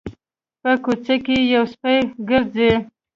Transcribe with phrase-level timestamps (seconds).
[0.61, 1.95] په کوڅه کې یو سپی
[2.29, 2.71] ګرځي